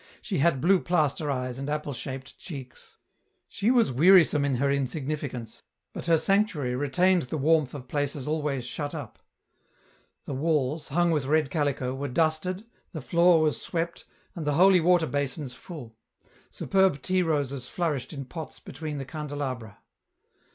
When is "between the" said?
18.59-19.05